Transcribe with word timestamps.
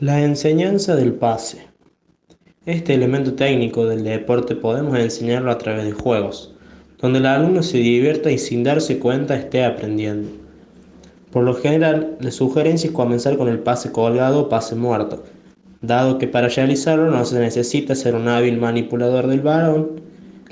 La 0.00 0.22
enseñanza 0.22 0.94
del 0.94 1.14
pase. 1.14 1.66
Este 2.66 2.94
elemento 2.94 3.34
técnico 3.34 3.84
del 3.84 4.04
deporte 4.04 4.54
podemos 4.54 4.96
enseñarlo 4.96 5.50
a 5.50 5.58
través 5.58 5.86
de 5.86 5.90
juegos, 5.90 6.54
donde 6.98 7.18
el 7.18 7.26
alumno 7.26 7.64
se 7.64 7.78
divierta 7.78 8.30
y 8.30 8.38
sin 8.38 8.62
darse 8.62 9.00
cuenta 9.00 9.34
esté 9.34 9.64
aprendiendo. 9.64 10.28
Por 11.32 11.42
lo 11.42 11.54
general, 11.54 12.16
la 12.20 12.30
sugerencia 12.30 12.90
es 12.90 12.94
comenzar 12.94 13.36
con 13.36 13.48
el 13.48 13.58
pase 13.58 13.90
colgado 13.90 14.42
o 14.42 14.48
pase 14.48 14.76
muerto, 14.76 15.24
dado 15.82 16.18
que 16.18 16.28
para 16.28 16.46
realizarlo 16.46 17.10
no 17.10 17.24
se 17.24 17.40
necesita 17.40 17.96
ser 17.96 18.14
un 18.14 18.28
hábil 18.28 18.56
manipulador 18.56 19.26
del 19.26 19.40
balón, 19.40 20.00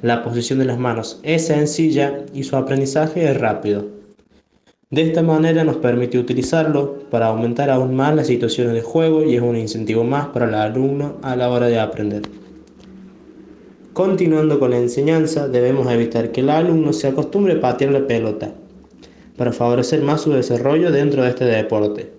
la 0.03 0.25
posición 0.25 0.59
de 0.59 0.65
las 0.65 0.79
manos 0.79 1.21
es 1.23 1.47
sencilla 1.47 2.25
y 2.35 2.43
su 2.43 2.57
aprendizaje 2.57 3.31
es 3.31 3.41
rápido. 3.41 3.96
De 4.89 5.03
esta 5.03 5.21
manera 5.21 5.65
nos 5.65 5.79
permite 5.79 6.17
utilizarlo 6.17 7.01
para 7.11 7.27
aumentar 7.27 7.71
aún 7.71 7.97
más 7.97 8.15
las 8.15 8.29
situaciones 8.29 8.73
de 8.73 8.83
juego 8.83 9.25
y 9.25 9.35
es 9.35 9.43
un 9.43 9.57
incentivo 9.57 10.05
más 10.05 10.29
para 10.29 10.47
el 10.47 10.55
alumno 10.55 11.17
a 11.23 11.35
la 11.35 11.51
hora 11.51 11.67
de 11.67 11.81
aprender. 11.81 12.23
Continuando 13.93 14.61
con 14.61 14.71
la 14.71 14.79
enseñanza, 14.79 15.49
debemos 15.49 15.91
evitar 15.91 16.31
que 16.31 16.41
el 16.41 16.51
alumno 16.51 16.93
se 16.93 17.09
acostumbre 17.09 17.55
a 17.55 17.61
patear 17.61 17.91
la 17.91 18.07
pelota 18.07 18.55
para 19.37 19.53
favorecer 19.53 20.03
más 20.03 20.21
su 20.21 20.31
desarrollo 20.31 20.93
dentro 20.93 21.25
de 21.25 21.31
este 21.31 21.47
deporte. 21.47 22.13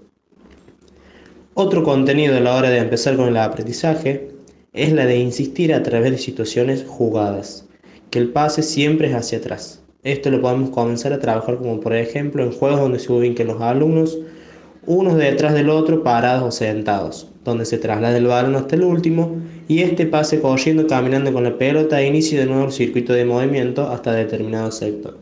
Otro 1.53 1.83
contenido 1.83 2.35
a 2.35 2.41
la 2.41 2.53
hora 2.53 2.69
de 2.69 2.79
empezar 2.79 3.15
con 3.15 3.29
el 3.29 3.37
aprendizaje 3.37 4.31
es 4.73 4.91
la 4.91 5.05
de 5.05 5.17
insistir 5.17 5.73
a 5.73 5.83
través 5.83 6.11
de 6.11 6.17
situaciones 6.17 6.83
jugadas, 6.85 7.65
que 8.11 8.19
el 8.19 8.33
pase 8.33 8.61
siempre 8.61 9.07
es 9.07 9.15
hacia 9.15 9.37
atrás. 9.37 9.86
Esto 10.07 10.29
lo 10.29 10.39
podemos 10.39 10.69
comenzar 10.69 11.11
a 11.11 11.19
trabajar 11.19 11.57
como 11.57 11.81
por 11.81 11.93
ejemplo 11.93 12.41
en 12.41 12.53
juegos 12.53 12.79
donde 12.79 12.97
se 12.97 13.11
ubiquen 13.11 13.47
los 13.47 13.59
alumnos 13.59 14.17
unos 14.85 15.17
detrás 15.17 15.53
del 15.53 15.69
otro 15.69 16.01
parados 16.01 16.43
o 16.47 16.51
sentados, 16.51 17.27
donde 17.43 17.65
se 17.65 17.77
traslada 17.77 18.17
el 18.17 18.25
balón 18.25 18.55
hasta 18.55 18.77
el 18.77 18.83
último 18.83 19.35
y 19.67 19.81
este 19.81 20.05
pase 20.05 20.39
corriendo 20.39 20.87
caminando 20.87 21.33
con 21.33 21.43
la 21.43 21.57
pelota 21.57 22.01
e 22.01 22.07
inicie 22.07 22.39
de 22.39 22.45
nuevo 22.45 22.67
el 22.67 22.71
circuito 22.71 23.11
de 23.11 23.25
movimiento 23.25 23.85
hasta 23.89 24.13
determinado 24.13 24.71
sector. 24.71 25.17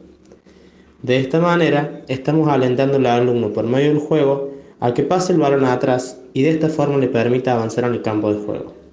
De 1.01 1.17
esta 1.17 1.39
manera 1.39 2.03
estamos 2.07 2.47
alentando 2.47 2.97
al 2.97 3.07
alumno 3.07 3.53
por 3.53 3.65
medio 3.65 3.89
del 3.89 3.97
juego 3.97 4.51
a 4.79 4.93
que 4.93 5.01
pase 5.01 5.33
el 5.33 5.39
balón 5.39 5.65
atrás 5.65 6.21
y 6.35 6.43
de 6.43 6.51
esta 6.51 6.69
forma 6.69 6.99
le 6.99 7.07
permita 7.07 7.53
avanzar 7.53 7.85
en 7.85 7.93
el 7.93 8.03
campo 8.03 8.31
de 8.31 8.45
juego. 8.45 8.84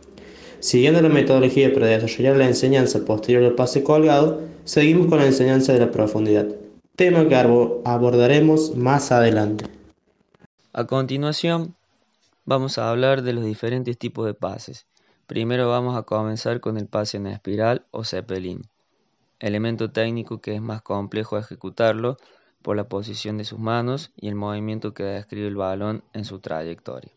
Siguiendo 0.62 1.02
la 1.02 1.08
metodología 1.08 1.74
para 1.74 1.88
desarrollar 1.88 2.36
la 2.36 2.46
enseñanza 2.46 3.04
posterior 3.04 3.42
al 3.42 3.56
pase 3.56 3.82
colgado, 3.82 4.40
seguimos 4.62 5.08
con 5.08 5.18
la 5.18 5.26
enseñanza 5.26 5.72
de 5.72 5.80
la 5.80 5.90
profundidad, 5.90 6.46
tema 6.94 7.26
que 7.26 7.34
abordaremos 7.34 8.76
más 8.76 9.10
adelante. 9.10 9.64
A 10.72 10.86
continuación, 10.86 11.74
vamos 12.44 12.78
a 12.78 12.88
hablar 12.88 13.22
de 13.22 13.32
los 13.32 13.44
diferentes 13.44 13.98
tipos 13.98 14.24
de 14.24 14.34
pases. 14.34 14.86
Primero 15.26 15.68
vamos 15.68 15.96
a 15.96 16.04
comenzar 16.04 16.60
con 16.60 16.76
el 16.76 16.86
pase 16.86 17.16
en 17.16 17.26
espiral 17.26 17.84
o 17.90 18.04
zeppelin, 18.04 18.62
elemento 19.40 19.90
técnico 19.90 20.40
que 20.40 20.54
es 20.54 20.62
más 20.62 20.80
complejo 20.80 21.38
ejecutarlo 21.38 22.18
por 22.62 22.76
la 22.76 22.84
posición 22.84 23.36
de 23.36 23.44
sus 23.44 23.58
manos 23.58 24.12
y 24.14 24.28
el 24.28 24.36
movimiento 24.36 24.94
que 24.94 25.02
describe 25.02 25.48
el 25.48 25.56
balón 25.56 26.04
en 26.12 26.24
su 26.24 26.38
trayectoria. 26.38 27.10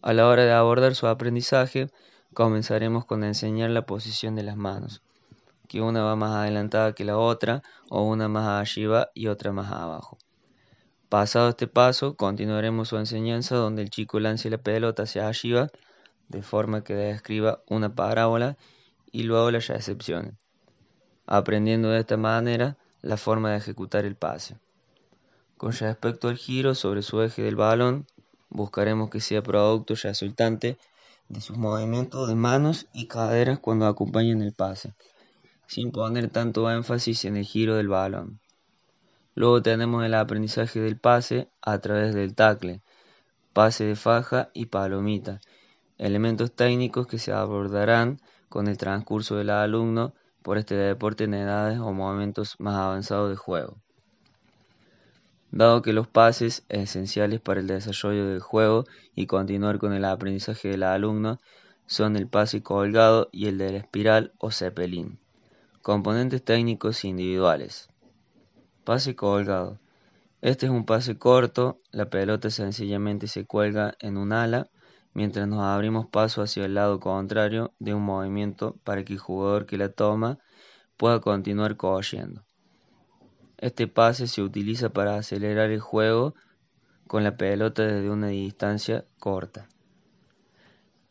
A 0.00 0.14
la 0.14 0.26
hora 0.26 0.46
de 0.46 0.52
abordar 0.52 0.94
su 0.94 1.06
aprendizaje, 1.06 1.90
Comenzaremos 2.34 3.04
con 3.04 3.24
enseñar 3.24 3.70
la 3.70 3.84
posición 3.84 4.34
de 4.34 4.42
las 4.42 4.56
manos, 4.56 5.02
que 5.68 5.82
una 5.82 6.02
va 6.02 6.16
más 6.16 6.32
adelantada 6.32 6.94
que 6.94 7.04
la 7.04 7.18
otra, 7.18 7.62
o 7.90 8.02
una 8.04 8.28
más 8.28 8.46
arriba 8.46 9.10
y 9.14 9.26
otra 9.26 9.52
más 9.52 9.70
abajo. 9.70 10.16
Pasado 11.10 11.50
este 11.50 11.66
paso, 11.66 12.16
continuaremos 12.16 12.88
su 12.88 12.96
enseñanza 12.96 13.56
donde 13.56 13.82
el 13.82 13.90
chico 13.90 14.18
lance 14.18 14.48
la 14.48 14.56
pelota 14.56 15.02
hacia 15.02 15.28
arriba, 15.28 15.68
de 16.28 16.42
forma 16.42 16.82
que 16.82 16.94
describa 16.94 17.62
una 17.68 17.94
parábola 17.94 18.56
y 19.10 19.24
luego 19.24 19.50
la 19.50 19.58
recepcione, 19.58 20.32
aprendiendo 21.26 21.90
de 21.90 22.00
esta 22.00 22.16
manera 22.16 22.78
la 23.02 23.18
forma 23.18 23.50
de 23.50 23.58
ejecutar 23.58 24.06
el 24.06 24.16
pase. 24.16 24.56
Con 25.58 25.72
respecto 25.72 26.28
al 26.28 26.38
giro 26.38 26.74
sobre 26.74 27.02
su 27.02 27.20
eje 27.20 27.42
del 27.42 27.56
balón, 27.56 28.06
buscaremos 28.48 29.10
que 29.10 29.20
sea 29.20 29.42
producto 29.42 29.94
resultante 30.02 30.78
de 31.32 31.40
sus 31.40 31.56
movimientos 31.56 32.28
de 32.28 32.34
manos 32.34 32.88
y 32.92 33.06
caderas 33.06 33.58
cuando 33.58 33.86
acompañan 33.86 34.42
el 34.42 34.52
pase, 34.52 34.94
sin 35.66 35.90
poner 35.90 36.28
tanto 36.28 36.70
énfasis 36.70 37.24
en 37.24 37.38
el 37.38 37.46
giro 37.46 37.76
del 37.76 37.88
balón. 37.88 38.38
Luego 39.34 39.62
tenemos 39.62 40.04
el 40.04 40.12
aprendizaje 40.12 40.80
del 40.80 40.98
pase 40.98 41.48
a 41.62 41.78
través 41.78 42.14
del 42.14 42.34
tackle, 42.34 42.82
pase 43.54 43.84
de 43.84 43.96
faja 43.96 44.50
y 44.52 44.66
palomita, 44.66 45.40
elementos 45.96 46.52
técnicos 46.52 47.06
que 47.06 47.18
se 47.18 47.32
abordarán 47.32 48.20
con 48.50 48.68
el 48.68 48.76
transcurso 48.76 49.36
del 49.36 49.48
alumno 49.48 50.12
por 50.42 50.58
este 50.58 50.74
deporte 50.74 51.24
en 51.24 51.32
edades 51.32 51.78
o 51.78 51.94
momentos 51.94 52.56
más 52.58 52.74
avanzados 52.74 53.30
de 53.30 53.36
juego. 53.36 53.78
Dado 55.52 55.82
que 55.82 55.92
los 55.92 56.08
pases 56.08 56.64
esenciales 56.70 57.38
para 57.42 57.60
el 57.60 57.66
desarrollo 57.66 58.26
del 58.26 58.40
juego 58.40 58.86
y 59.14 59.26
continuar 59.26 59.78
con 59.78 59.92
el 59.92 60.06
aprendizaje 60.06 60.70
del 60.70 60.82
alumno 60.82 61.40
son 61.86 62.16
el 62.16 62.26
pase 62.26 62.62
colgado 62.62 63.28
y 63.32 63.48
el 63.48 63.58
de 63.58 63.72
la 63.72 63.78
espiral 63.78 64.32
o 64.38 64.50
zeppelin. 64.50 65.18
Componentes 65.82 66.42
técnicos 66.42 67.04
individuales. 67.04 67.90
Pase 68.84 69.14
colgado. 69.14 69.78
Este 70.40 70.64
es 70.64 70.72
un 70.72 70.86
pase 70.86 71.18
corto, 71.18 71.82
la 71.90 72.08
pelota 72.08 72.48
sencillamente 72.48 73.26
se 73.26 73.44
cuelga 73.44 73.94
en 74.00 74.16
un 74.16 74.32
ala 74.32 74.70
mientras 75.12 75.46
nos 75.46 75.60
abrimos 75.60 76.06
paso 76.06 76.40
hacia 76.40 76.64
el 76.64 76.72
lado 76.72 76.98
contrario 76.98 77.74
de 77.78 77.92
un 77.92 78.02
movimiento 78.02 78.78
para 78.84 79.04
que 79.04 79.12
el 79.12 79.18
jugador 79.18 79.66
que 79.66 79.76
la 79.76 79.90
toma 79.90 80.38
pueda 80.96 81.20
continuar 81.20 81.76
corriendo. 81.76 82.42
Este 83.62 83.86
pase 83.86 84.26
se 84.26 84.42
utiliza 84.42 84.88
para 84.88 85.14
acelerar 85.14 85.70
el 85.70 85.78
juego 85.78 86.34
con 87.06 87.22
la 87.22 87.36
pelota 87.36 87.84
desde 87.84 88.10
una 88.10 88.26
distancia 88.26 89.04
corta. 89.20 89.68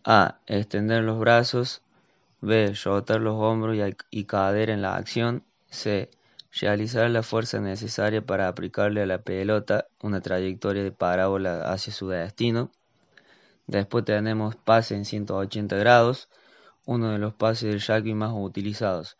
A. 0.04 0.42
Extender 0.48 1.02
los 1.02 1.18
brazos. 1.18 1.82
B. 2.42 2.74
Rotar 2.84 3.22
los 3.22 3.36
hombros 3.36 3.78
y, 4.10 4.26
cadera 4.26 4.74
en 4.74 4.82
la 4.82 4.98
acción. 4.98 5.46
C. 5.70 6.12
Realizar 6.60 7.10
la 7.10 7.24
fuerza 7.24 7.62
necesaria 7.62 8.22
para 8.22 8.50
aplicarle 8.50 9.02
a 9.02 9.06
la 9.06 9.22
pelota 9.22 9.88
una 10.02 10.20
trayectoria 10.20 10.84
de 10.84 10.92
parábola 10.92 11.72
hacia 11.72 11.94
su 11.94 12.10
destino. 12.10 12.70
Después 13.66 14.04
tenemos 14.04 14.58
pase 14.58 14.98
en 14.98 15.06
180 15.06 15.78
grados, 15.78 16.28
uno 16.86 17.14
de 17.14 17.18
los 17.18 17.34
pases 17.34 17.70
del 17.70 17.80
rugby 17.80 18.14
más 18.14 18.34
utilizados. 18.36 19.16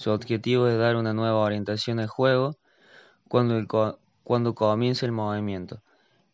Su 0.00 0.12
objetivo 0.12 0.66
es 0.66 0.78
dar 0.78 0.96
una 0.96 1.12
nueva 1.12 1.40
orientación 1.40 2.00
al 2.00 2.06
juego 2.06 2.56
cuando, 3.28 3.98
cuando 4.24 4.54
comienza 4.54 5.04
el 5.04 5.12
movimiento. 5.12 5.82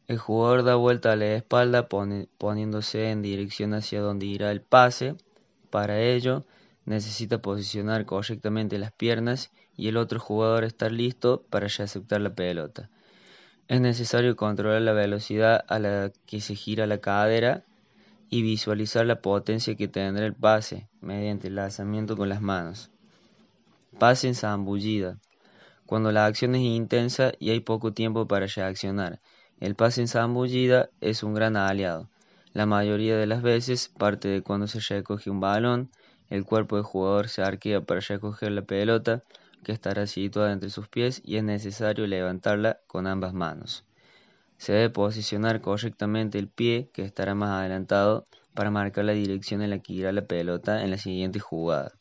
El 0.07 0.19
jugador 0.19 0.63
da 0.63 0.77
vuelta 0.77 1.11
a 1.11 1.17
la 1.17 1.35
espalda 1.35 1.89
poniéndose 1.89 3.11
en 3.11 3.23
dirección 3.23 3.75
hacia 3.75 4.01
donde 4.01 4.27
irá 4.27 4.53
el 4.53 4.61
pase. 4.61 5.17
Para 5.69 6.01
ello, 6.01 6.45
necesita 6.85 7.43
posicionar 7.43 8.07
correctamente 8.07 8.79
las 8.79 8.93
piernas 8.93 9.51
y 9.77 9.89
el 9.89 9.97
otro 9.97 10.21
jugador 10.21 10.63
estar 10.63 10.93
listo 10.93 11.43
para 11.51 11.67
aceptar 11.67 12.21
la 12.21 12.37
pelota. 12.37 12.89
Es 13.67 13.81
necesario 13.81 14.37
controlar 14.37 14.83
la 14.83 14.93
velocidad 14.93 15.65
a 15.67 15.81
la 15.81 16.13
que 16.27 16.41
se 16.41 16.55
gira 16.55 16.87
la 16.87 16.99
cadera 16.99 17.65
y 18.31 18.43
visualizar 18.43 19.07
la 19.07 19.21
potencia 19.23 19.75
que 19.75 19.89
tendrá 19.89 20.25
el 20.25 20.35
pase 20.35 20.89
mediante 21.01 21.49
el 21.49 21.57
lanzamiento 21.57 22.17
con 22.17 22.29
las 22.29 22.41
manos. 22.41 22.93
Pase 23.99 24.35
zambullida. 24.35 25.19
Cuando 25.87 26.13
la 26.13 26.27
acción 26.27 26.55
es 26.55 26.61
intensa 26.61 27.33
y 27.39 27.49
hay 27.49 27.61
poco 27.61 27.95
tiempo 27.95 28.29
para 28.29 28.45
reaccionar, 28.45 29.21
el 29.59 29.75
pase 29.75 30.03
en 30.03 30.09
zambullida 30.09 30.91
es 31.01 31.23
un 31.23 31.33
gran 31.33 31.57
aliado. 31.57 32.11
La 32.53 32.67
mayoría 32.67 33.17
de 33.17 33.27
las 33.27 33.41
veces 33.41 33.89
parte 33.89 34.29
de 34.29 34.43
cuando 34.43 34.67
se 34.67 34.81
recoge 34.81 35.31
un 35.31 35.41
balón, 35.41 35.91
el 36.29 36.45
cuerpo 36.45 36.77
del 36.77 36.85
jugador 36.85 37.31
se 37.31 37.41
arquea 37.43 37.81
para 37.81 38.01
recoger 38.01 38.53
la 38.53 38.61
pelota, 38.61 39.23
que 39.65 39.73
estará 39.73 40.07
situada 40.07 40.53
entre 40.53 40.69
sus 40.69 40.89
pies 40.89 41.23
y 41.25 41.39
es 41.39 41.45
necesario 41.45 42.07
levantarla 42.07 42.81
con 42.87 43.07
ambas 43.07 43.33
manos. 43.33 43.87
Se 44.59 44.75
debe 44.75 44.91
posicionar 44.91 45.63
correctamente 45.63 46.39
el 46.39 46.49
pie, 46.49 46.91
que 46.93 47.03
estará 47.03 47.35
más 47.35 47.49
adelantado, 47.49 48.27
para 48.53 48.71
marcar 48.71 49.07
la 49.07 49.13
dirección 49.13 49.63
en 49.63 49.71
la 49.71 49.79
que 49.79 49.95
irá 49.95 50.13
la 50.13 50.27
pelota 50.27 50.85
en 50.85 50.91
la 50.91 50.99
siguiente 50.99 51.41
jugada 51.41 51.95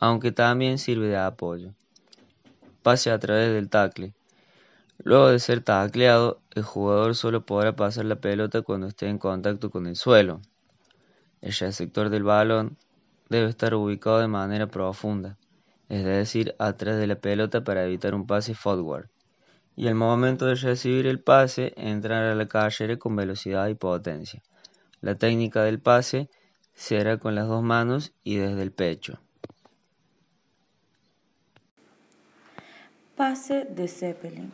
aunque 0.00 0.32
también 0.32 0.78
sirve 0.78 1.08
de 1.08 1.18
apoyo. 1.18 1.74
Pase 2.82 3.10
a 3.10 3.18
través 3.18 3.52
del 3.52 3.68
tackle. 3.68 4.14
Luego 4.98 5.28
de 5.28 5.38
ser 5.38 5.62
tacleado, 5.62 6.40
el 6.54 6.62
jugador 6.62 7.14
solo 7.14 7.44
podrá 7.44 7.76
pasar 7.76 8.06
la 8.06 8.16
pelota 8.16 8.62
cuando 8.62 8.86
esté 8.86 9.08
en 9.08 9.18
contacto 9.18 9.70
con 9.70 9.86
el 9.86 9.96
suelo. 9.96 10.40
El 11.42 11.52
receptor 11.52 12.08
del 12.08 12.22
balón 12.22 12.76
debe 13.28 13.48
estar 13.48 13.74
ubicado 13.74 14.18
de 14.20 14.28
manera 14.28 14.66
profunda, 14.66 15.38
es 15.88 16.04
decir, 16.04 16.54
atrás 16.58 16.98
de 16.98 17.06
la 17.06 17.16
pelota 17.16 17.62
para 17.62 17.84
evitar 17.84 18.14
un 18.14 18.26
pase 18.26 18.54
forward, 18.54 19.08
y 19.76 19.88
al 19.88 19.94
momento 19.94 20.46
de 20.46 20.54
recibir 20.54 21.06
el 21.06 21.20
pase 21.20 21.72
entrar 21.76 22.24
a 22.24 22.34
la 22.34 22.48
carrera 22.48 22.96
con 22.98 23.16
velocidad 23.16 23.68
y 23.68 23.74
potencia. 23.74 24.42
La 25.00 25.14
técnica 25.14 25.62
del 25.62 25.80
pase 25.80 26.28
será 26.74 27.18
con 27.18 27.34
las 27.34 27.48
dos 27.48 27.62
manos 27.62 28.12
y 28.24 28.36
desde 28.36 28.62
el 28.62 28.72
pecho. 28.72 29.18
Pase 33.20 33.66
de 33.66 33.86
Zeppelin. 33.86 34.50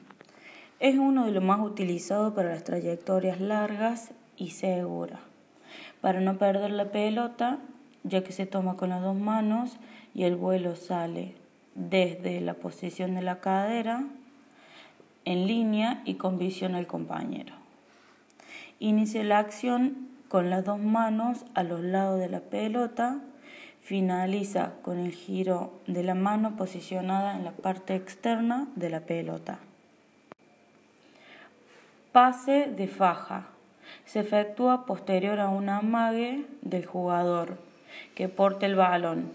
Es 0.80 0.98
uno 0.98 1.24
de 1.24 1.30
los 1.30 1.44
más 1.44 1.60
utilizados 1.60 2.34
para 2.34 2.48
las 2.48 2.64
trayectorias 2.64 3.40
largas 3.40 4.10
y 4.36 4.50
seguras. 4.50 5.20
Para 6.00 6.20
no 6.20 6.36
perder 6.36 6.72
la 6.72 6.86
pelota, 6.86 7.60
ya 8.02 8.24
que 8.24 8.32
se 8.32 8.44
toma 8.44 8.76
con 8.76 8.88
las 8.88 9.02
dos 9.02 9.14
manos 9.14 9.76
y 10.16 10.24
el 10.24 10.34
vuelo 10.34 10.74
sale 10.74 11.36
desde 11.76 12.40
la 12.40 12.54
posición 12.54 13.14
de 13.14 13.22
la 13.22 13.38
cadera 13.38 14.04
en 15.24 15.46
línea 15.46 16.02
y 16.04 16.14
con 16.14 16.36
visión 16.36 16.74
al 16.74 16.88
compañero. 16.88 17.54
Inicia 18.80 19.22
la 19.22 19.38
acción 19.38 20.08
con 20.26 20.50
las 20.50 20.64
dos 20.64 20.80
manos 20.80 21.46
a 21.54 21.62
los 21.62 21.82
lados 21.82 22.18
de 22.18 22.28
la 22.28 22.40
pelota, 22.40 23.20
finaliza 23.86 24.72
con 24.82 24.98
el 24.98 25.12
giro 25.12 25.70
de 25.86 26.02
la 26.02 26.16
mano 26.16 26.56
posicionada 26.56 27.36
en 27.36 27.44
la 27.44 27.52
parte 27.52 27.94
externa 27.94 28.66
de 28.74 28.90
la 28.90 28.98
pelota. 28.98 29.60
Pase 32.10 32.66
de 32.66 32.88
faja. 32.88 33.46
Se 34.04 34.18
efectúa 34.18 34.86
posterior 34.86 35.38
a 35.38 35.50
un 35.50 35.68
amague 35.68 36.46
del 36.62 36.84
jugador 36.84 37.58
que 38.16 38.28
porte 38.28 38.66
el 38.66 38.74
balón. 38.74 39.30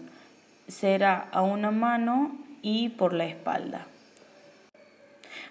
Será 0.68 1.28
a 1.32 1.40
una 1.40 1.70
mano 1.70 2.36
y 2.60 2.90
por 2.90 3.14
la 3.14 3.24
espalda. 3.24 3.86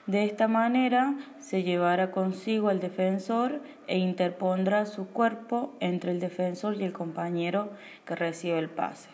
De 0.08 0.26
esta 0.26 0.48
manera 0.48 1.16
se 1.40 1.62
llevará 1.64 2.12
consigo 2.12 2.70
al 2.70 2.80
defensor 2.80 3.62
e 3.88 3.98
interpondrá 3.98 4.86
su 4.86 5.08
cuerpo 5.08 5.74
entre 5.80 6.12
el 6.12 6.20
defensor 6.20 6.76
y 6.80 6.84
el 6.84 6.92
compañero 6.92 7.70
que 8.06 8.16
recibe 8.16 8.58
el 8.58 8.70
pase. 8.70 9.10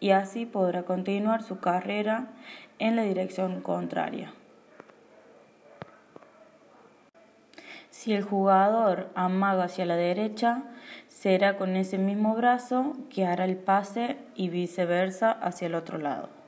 Y 0.00 0.10
así 0.10 0.44
podrá 0.44 0.82
continuar 0.82 1.44
su 1.44 1.60
carrera 1.60 2.28
en 2.80 2.96
la 2.96 3.02
dirección 3.02 3.60
contraria. 3.60 4.32
Si 7.90 8.12
el 8.12 8.24
jugador 8.24 9.10
amaga 9.14 9.64
hacia 9.64 9.86
la 9.86 9.94
derecha, 9.94 10.64
será 11.06 11.56
con 11.56 11.76
ese 11.76 11.98
mismo 11.98 12.34
brazo 12.34 12.96
que 13.08 13.24
hará 13.24 13.44
el 13.44 13.56
pase 13.56 14.16
y 14.34 14.48
viceversa 14.48 15.30
hacia 15.30 15.66
el 15.66 15.76
otro 15.76 15.98
lado. 15.98 16.41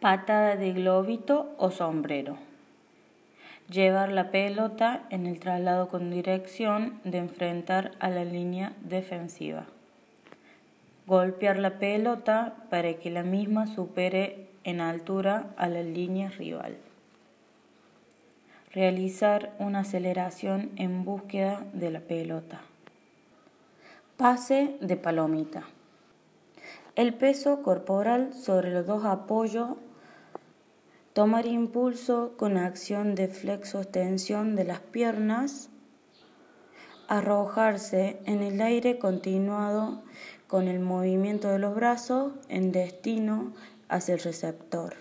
Patada 0.00 0.54
de 0.54 0.72
globito 0.74 1.56
o 1.58 1.72
sombrero. 1.72 2.36
Llevar 3.68 4.12
la 4.12 4.30
pelota 4.30 5.02
en 5.10 5.26
el 5.26 5.40
traslado 5.40 5.88
con 5.88 6.08
dirección 6.08 7.00
de 7.02 7.18
enfrentar 7.18 7.90
a 7.98 8.08
la 8.08 8.24
línea 8.24 8.74
defensiva. 8.80 9.66
Golpear 11.08 11.58
la 11.58 11.80
pelota 11.80 12.54
para 12.70 12.94
que 12.94 13.10
la 13.10 13.24
misma 13.24 13.66
supere 13.66 14.46
en 14.62 14.80
altura 14.80 15.48
a 15.56 15.68
la 15.68 15.82
línea 15.82 16.30
rival. 16.30 16.76
Realizar 18.72 19.52
una 19.58 19.80
aceleración 19.80 20.70
en 20.76 21.04
búsqueda 21.04 21.64
de 21.72 21.90
la 21.90 22.00
pelota. 22.00 22.60
Pase 24.16 24.76
de 24.80 24.96
palomita. 24.96 25.64
El 26.94 27.14
peso 27.14 27.62
corporal 27.62 28.32
sobre 28.32 28.72
los 28.72 28.86
dos 28.86 29.04
apoyos 29.04 29.70
Tomar 31.18 31.46
impulso 31.46 32.34
con 32.36 32.56
acción 32.56 33.16
de 33.16 33.26
flexo-extensión 33.26 34.54
de 34.54 34.62
las 34.62 34.78
piernas. 34.78 35.68
Arrojarse 37.08 38.20
en 38.24 38.40
el 38.40 38.60
aire 38.60 39.00
continuado 39.00 40.04
con 40.46 40.68
el 40.68 40.78
movimiento 40.78 41.48
de 41.48 41.58
los 41.58 41.74
brazos 41.74 42.34
en 42.48 42.70
destino 42.70 43.52
hacia 43.88 44.14
el 44.14 44.20
receptor. 44.20 44.94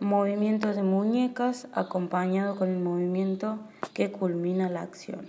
Movimiento 0.00 0.72
de 0.72 0.82
muñecas 0.82 1.68
acompañado 1.74 2.56
con 2.56 2.70
el 2.70 2.78
movimiento 2.78 3.58
que 3.92 4.10
culmina 4.10 4.70
la 4.70 4.80
acción. 4.80 5.28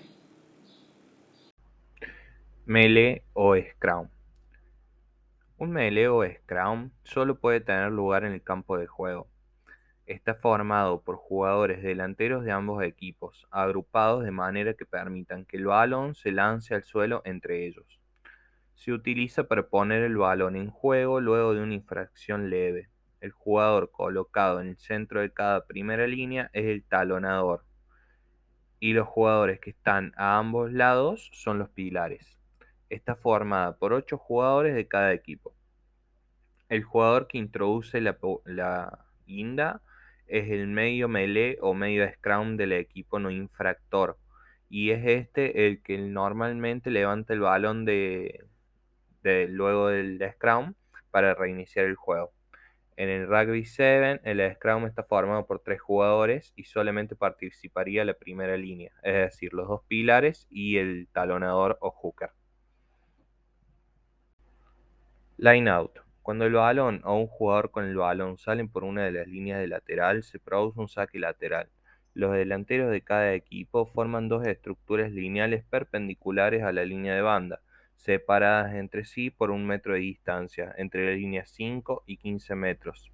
Melee 2.66 3.24
o 3.34 3.58
Scrum. 3.58 4.08
Un 5.60 5.72
melee 5.72 6.08
o 6.08 6.24
scrum 6.24 6.92
solo 7.04 7.40
puede 7.40 7.62
tener 7.62 7.92
lugar 7.92 8.24
en 8.24 8.34
el 8.34 8.44
campo 8.44 8.78
de 8.78 8.86
juego. 8.86 9.28
Está 10.06 10.36
formado 10.36 11.02
por 11.02 11.16
jugadores 11.16 11.82
delanteros 11.82 12.46
de 12.46 12.52
ambos 12.52 12.84
equipos, 12.84 13.48
agrupados 13.50 14.24
de 14.24 14.30
manera 14.30 14.76
que 14.76 14.86
permitan 14.86 15.46
que 15.46 15.58
el 15.58 15.66
balón 15.66 16.14
se 16.14 16.32
lance 16.32 16.76
al 16.76 16.84
suelo 16.84 17.24
entre 17.26 17.66
ellos. 17.66 18.00
Se 18.76 18.94
utiliza 18.94 19.46
para 19.46 19.68
poner 19.68 20.04
el 20.04 20.18
balón 20.18 20.56
en 20.56 20.70
juego 20.70 21.20
luego 21.22 21.56
de 21.56 21.64
una 21.64 21.74
infracción 21.74 22.52
leve. 22.52 22.90
El 23.20 23.32
jugador 23.32 23.90
colocado 23.92 24.62
en 24.62 24.68
el 24.68 24.78
centro 24.78 25.22
de 25.22 25.34
cada 25.34 25.66
primera 25.66 26.06
línea 26.06 26.52
es 26.54 26.66
el 26.66 26.84
talonador 26.84 27.66
y 28.80 28.94
los 28.94 29.08
jugadores 29.08 29.60
que 29.60 29.72
están 29.72 30.14
a 30.18 30.38
ambos 30.38 30.72
lados 30.72 31.32
son 31.34 31.58
los 31.58 31.70
pilares. 31.70 32.37
Está 32.90 33.16
formada 33.16 33.78
por 33.78 33.94
ocho 33.94 34.18
jugadores 34.18 34.76
de 34.76 34.88
cada 34.88 35.14
equipo. 35.14 35.54
El 36.70 36.84
jugador 36.84 37.28
que 37.28 37.38
introduce 37.38 38.02
la, 38.02 39.06
guinda 39.26 39.82
es 40.28 40.50
el 40.52 40.68
medio 40.68 41.08
melee 41.08 41.58
o 41.62 41.74
medio 41.74 42.10
scrum 42.14 42.58
del 42.58 42.74
equipo 42.74 43.20
no 43.20 43.32
infractor 43.32 44.18
y 44.70 44.92
es 44.92 45.06
este 45.06 45.68
el 45.68 45.82
que 45.82 45.98
normalmente 45.98 46.92
levanta 46.92 47.34
el 47.34 47.42
balón 47.42 47.86
de, 47.86 48.46
luego 49.24 49.88
del 49.88 50.20
scrum 50.34 50.74
para 51.12 51.34
reiniciar 51.34 51.86
el 51.86 51.96
juego. 51.96 52.34
En 52.98 53.10
el 53.10 53.28
Rugby 53.28 53.64
7, 53.64 54.22
el 54.24 54.56
Scrum 54.56 54.88
está 54.88 55.04
formado 55.04 55.46
por 55.46 55.60
tres 55.60 55.80
jugadores 55.80 56.52
y 56.56 56.64
solamente 56.64 57.16
participaría 57.16 58.04
la 58.04 58.16
primera 58.16 58.58
línea, 58.58 58.92
es 59.04 59.14
decir, 59.14 59.54
los 59.54 59.68
dos 59.68 59.84
pilares 59.88 60.48
y 60.50 60.78
el 60.78 61.08
talonador 61.14 61.78
o 61.80 61.92
hooker. 61.92 62.32
Line 65.40 65.70
out. 65.70 66.00
Cuando 66.24 66.46
el 66.46 66.54
balón 66.54 67.02
o 67.04 67.16
un 67.16 67.28
jugador 67.28 67.70
con 67.70 67.86
el 67.86 67.96
balón 67.96 68.40
salen 68.40 68.70
por 68.70 68.84
una 68.84 69.04
de 69.06 69.12
las 69.12 69.28
líneas 69.28 69.60
de 69.60 69.68
lateral, 69.68 70.24
se 70.24 70.40
produce 70.40 70.80
un 70.80 70.90
saque 70.90 71.20
lateral. 71.20 71.70
Los 72.16 72.34
delanteros 72.34 72.90
de 72.90 73.02
cada 73.02 73.36
equipo 73.36 73.86
forman 73.86 74.30
dos 74.30 74.48
estructuras 74.48 75.12
lineales 75.12 75.64
perpendiculares 75.64 76.64
a 76.64 76.72
la 76.72 76.86
línea 76.86 77.14
de 77.14 77.22
banda, 77.22 77.62
separadas 77.98 78.74
entre 78.74 79.06
sí 79.06 79.30
por 79.30 79.52
un 79.52 79.68
metro 79.68 79.94
de 79.94 80.00
distancia, 80.00 80.74
entre 80.76 81.06
las 81.06 81.20
líneas 81.20 81.52
5 81.52 82.04
y 82.08 82.18
15 82.18 82.56
metros. 82.56 83.12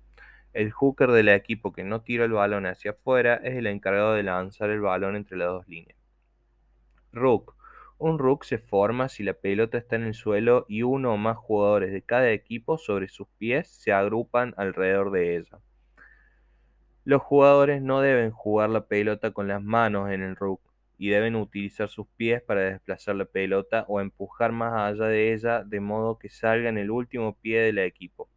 El 0.53 0.71
hooker 0.71 1.11
del 1.11 1.27
equipo 1.27 1.73
que 1.73 1.83
no 1.83 2.03
tira 2.03 2.23
el 2.23 2.31
balón 2.31 2.65
hacia 2.67 2.91
afuera 2.91 3.35
es 3.43 3.57
el 3.57 3.67
encargado 3.67 4.13
de 4.13 4.23
lanzar 4.23 4.69
el 4.69 4.79
balón 4.79 5.17
entre 5.17 5.35
las 5.35 5.49
dos 5.49 5.67
líneas. 5.67 5.97
Rook 7.11 7.53
un 8.03 8.19
rook 8.19 8.43
se 8.43 8.57
forma 8.57 9.07
si 9.07 9.23
la 9.23 9.33
pelota 9.33 9.77
está 9.77 9.95
en 9.95 10.03
el 10.03 10.13
suelo 10.13 10.65
y 10.67 10.83
uno 10.83 11.13
o 11.13 11.17
más 11.17 11.37
jugadores 11.37 11.93
de 11.93 12.01
cada 12.01 12.31
equipo 12.31 12.77
sobre 12.77 13.07
sus 13.07 13.27
pies 13.37 13.69
se 13.69 13.93
agrupan 13.93 14.53
alrededor 14.57 15.11
de 15.11 15.37
ella. 15.37 15.59
Los 17.05 17.21
jugadores 17.21 17.81
no 17.81 18.01
deben 18.01 18.31
jugar 18.31 18.69
la 18.69 18.87
pelota 18.87 19.31
con 19.31 19.47
las 19.47 19.63
manos 19.63 20.11
en 20.11 20.21
el 20.21 20.35
rook 20.35 20.61
y 20.97 21.09
deben 21.09 21.35
utilizar 21.35 21.87
sus 21.87 22.07
pies 22.17 22.41
para 22.41 22.61
desplazar 22.61 23.15
la 23.15 23.25
pelota 23.25 23.85
o 23.87 24.01
empujar 24.01 24.51
más 24.51 24.73
allá 24.73 25.05
de 25.07 25.33
ella 25.33 25.63
de 25.63 25.79
modo 25.79 26.19
que 26.19 26.27
salga 26.27 26.67
en 26.67 26.77
el 26.77 26.91
último 26.91 27.37
pie 27.37 27.61
del 27.61 27.79
equipo, 27.79 28.29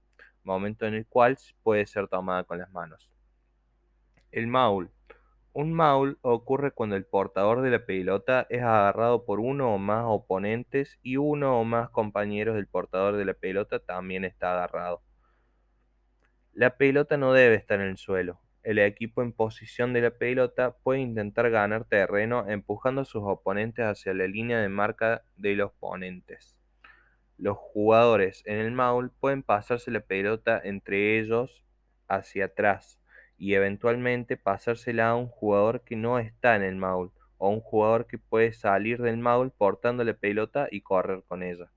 momento 0.44 0.87
en 0.87 0.94
el 0.94 1.06
cual 1.06 1.37
puede 1.64 1.87
ser 1.87 2.06
tomada 2.06 2.44
con 2.44 2.58
las 2.58 2.70
manos. 2.70 3.12
El 4.30 4.46
maul 4.46 4.90
un 5.56 5.72
maul 5.72 6.18
ocurre 6.20 6.70
cuando 6.70 6.96
el 6.96 7.06
portador 7.06 7.62
de 7.62 7.70
la 7.70 7.86
pelota 7.86 8.46
es 8.50 8.60
agarrado 8.60 9.25
por 9.25 9.40
uno 9.40 9.75
o 9.75 9.78
más 9.78 10.04
oponentes 10.06 10.98
y 11.02 11.16
uno 11.16 11.58
o 11.58 11.64
más 11.64 11.88
compañeros 11.88 12.56
del 12.56 12.66
portador 12.66 13.16
de 13.16 13.25
la 13.25 13.32
pelota 13.32 13.78
también 13.78 14.26
está 14.26 14.52
agarrado. 14.52 15.02
La 16.52 16.76
pelota 16.76 17.16
no 17.16 17.32
debe 17.32 17.54
estar 17.54 17.80
en 17.80 17.86
el 17.86 17.96
suelo. 17.96 18.38
El 18.62 18.78
equipo 18.78 19.22
en 19.22 19.32
posición 19.32 19.94
de 19.94 20.02
la 20.02 20.10
pelota 20.10 20.76
puede 20.82 21.00
intentar 21.00 21.48
ganar 21.48 21.86
terreno 21.86 22.46
empujando 22.46 23.00
a 23.00 23.06
sus 23.06 23.22
oponentes 23.25 23.86
hacia 23.86 24.12
la 24.12 24.26
línea 24.26 24.60
de 24.60 24.68
marca 24.68 25.22
de 25.36 25.54
los 25.56 25.70
oponentes. 25.70 26.58
Los 27.38 27.56
jugadores 27.56 28.42
en 28.44 28.58
el 28.58 28.72
maul 28.72 29.10
pueden 29.10 29.42
pasarse 29.42 29.90
la 29.90 30.00
pelota 30.00 30.60
entre 30.62 31.18
ellos 31.18 31.64
hacia 32.08 32.44
atrás 32.44 33.00
y 33.38 33.55
eventualmente 33.55 34.37
pasársela 34.37 35.11
a 35.11 35.16
un 35.16 35.28
jugador 35.28 35.83
que 35.83 35.97
no 35.97 36.19
está 36.19 36.57
en 36.57 36.62
el 36.62 36.76
maul 36.76 37.12
o 37.38 37.50
un 37.50 37.61
jugador 37.61 38.07
que 38.07 38.19
puede 38.19 38.52
salir 38.52 39.00
del 39.02 39.19
maul 39.19 39.50
portando 39.52 40.05
la 40.05 40.14
pelota 40.14 40.69
y 40.71 40.81
correr 40.83 41.23
con 41.28 41.43
ella. 41.43 41.71